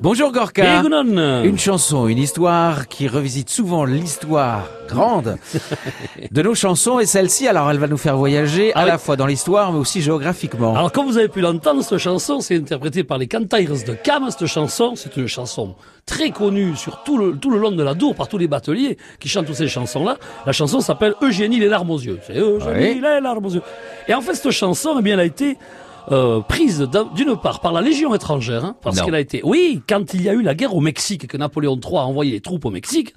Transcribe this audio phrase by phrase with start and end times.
[0.00, 0.82] Bonjour Gorka.
[1.44, 5.36] Une chanson, une histoire qui revisite souvent l'histoire grande
[6.30, 8.90] de nos chansons et celle-ci, alors elle va nous faire voyager Ah à oui.
[8.90, 10.76] la fois dans l'histoire mais aussi géographiquement.
[10.76, 14.30] Alors, comme vous avez pu l'entendre, cette chanson, c'est interprété par les Cantaires de Cam.
[14.30, 15.74] Cette chanson, c'est une chanson
[16.06, 18.98] très connue sur tout le, tout le long de la Dour, par tous les bateliers
[19.18, 20.16] qui chantent toutes ces chansons-là.
[20.46, 22.20] La chanson s'appelle Eugénie les larmes aux yeux.
[22.24, 23.00] C'est Eugénie Oui.
[23.02, 23.62] les larmes aux yeux.
[24.06, 25.58] Et en fait, cette chanson, eh bien, elle a été
[26.10, 29.80] euh, prise d'un- d'une part par la Légion étrangère, hein, parce qu'elle a été, oui,
[29.88, 32.40] quand il y a eu la guerre au Mexique, que Napoléon III a envoyé les
[32.40, 33.14] troupes au Mexique,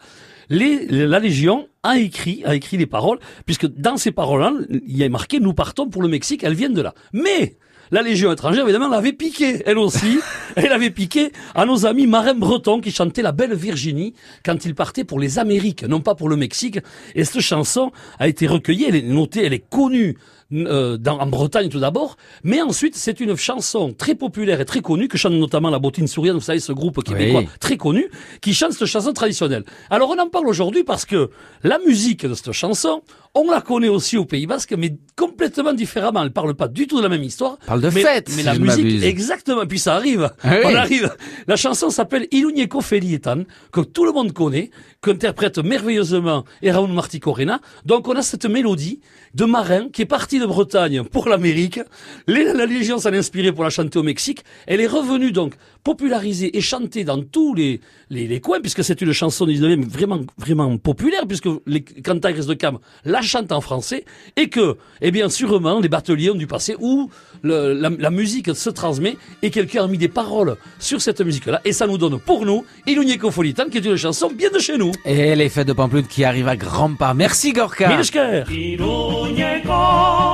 [0.49, 5.03] les, la Légion a écrit, a écrit les paroles, puisque dans ces paroles-là, il y
[5.03, 6.93] a marqué nous partons pour le Mexique, elles viennent de là.
[7.13, 7.55] Mais
[7.91, 10.19] la Légion étrangère, évidemment, l'avait piqué, elle aussi.
[10.55, 14.13] elle avait piqué à nos amis marins bretons qui chantaient la belle Virginie
[14.45, 16.79] quand ils partaient pour les Amériques, non pas pour le Mexique.
[17.15, 20.17] Et cette chanson a été recueillie, elle est notée, elle est connue
[20.53, 24.81] euh, dans, en Bretagne tout d'abord, mais ensuite c'est une chanson très populaire et très
[24.81, 27.49] connue que chante notamment la Bottine Souriante, vous savez ce groupe québécois Oui.
[27.59, 28.09] très connu,
[28.41, 29.63] qui chante cette chanson traditionnelle.
[29.89, 31.29] Alors on en parle aujourd'hui parce que
[31.63, 33.01] la musique de cette chanson,
[33.33, 36.23] on la connaît aussi au Pays Basque, mais complètement différemment.
[36.23, 37.57] Elle parle pas du tout de la même histoire.
[37.65, 39.65] Parle de mais, fête, mais si la musique, exactement.
[39.65, 40.29] Puis ça arrive.
[40.43, 40.61] Ah oui.
[40.65, 41.15] On arrive.
[41.47, 44.69] La chanson s'appelle Iluñeko Felietan, que tout le monde connaît,
[45.01, 47.61] qu'interprète merveilleusement Eraun Martí Corena.
[47.85, 48.99] Donc on a cette mélodie
[49.33, 51.79] de marin qui est parti de Bretagne pour l'Amérique.
[52.27, 54.43] La Légion s'en est inspirée pour la chanter au Mexique.
[54.67, 55.53] Elle est revenue donc
[55.83, 59.87] popularisée et chantée dans tous les, les, les coins, puisque c'est une chanson du 19e
[59.87, 65.09] vraiment, vraiment populaire, puisque les Cantaires de Cam la chantent en français, et que, eh
[65.11, 67.09] bien, sûrement, les bateliers ont dû passer où
[67.41, 71.61] le- la, la musique se transmet, et quelqu'un a mis des paroles sur cette musique-là,
[71.65, 74.77] et ça nous donne pour nous Iluñeko Folitan, qui est une chanson bien de chez
[74.77, 74.91] nous.
[75.05, 77.13] Et les fêtes de Pampelune qui arrivent à grands pas.
[77.15, 77.87] Merci Gorka.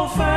[0.08, 0.37] fall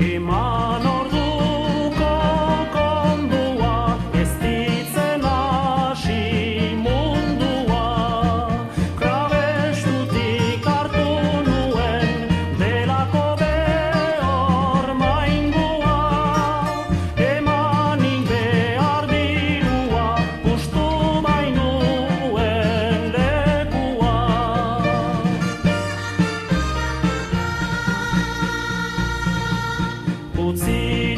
[0.00, 0.69] iman.
[30.40, 31.09] Old sea.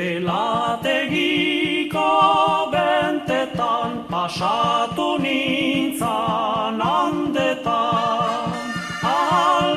[0.00, 2.08] Belategiko
[2.72, 8.48] bentetan pasatu nintzan handetan,
[9.04, 9.69] al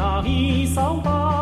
[0.00, 1.39] 那一首吧